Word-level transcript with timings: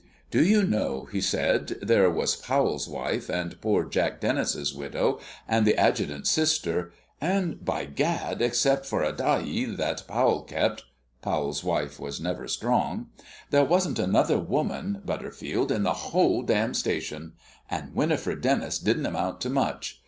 "Do 0.31 0.43
you 0.43 0.63
know," 0.63 1.07
he 1.11 1.21
said, 1.21 1.75
"there 1.79 2.09
was 2.09 2.35
Powell's 2.35 2.87
wife, 2.89 3.29
and 3.29 3.61
poor 3.61 3.85
Jack 3.85 4.19
Dennis's 4.19 4.73
widow, 4.73 5.19
and 5.47 5.63
the 5.63 5.79
adjutant's 5.79 6.31
sister; 6.31 6.91
and, 7.21 7.63
by 7.63 7.85
Gad, 7.85 8.41
except 8.41 8.87
for 8.87 9.03
a 9.03 9.13
dahi 9.13 9.77
that 9.77 10.07
Powell 10.07 10.41
kept 10.41 10.85
(Powell's 11.21 11.63
wife 11.63 11.99
was 11.99 12.19
never 12.19 12.47
strong), 12.47 13.09
there 13.51 13.63
wasn't 13.63 13.99
another 13.99 14.39
woman, 14.39 15.03
Butterfield, 15.05 15.71
in 15.71 15.83
the 15.83 15.93
whole 16.09 16.41
damned 16.41 16.77
station! 16.77 17.33
And 17.69 17.93
Winifred 17.93 18.41
Dennis 18.41 18.79
didn't 18.79 19.05
amount 19.05 19.39
to 19.41 19.51
much. 19.51 19.99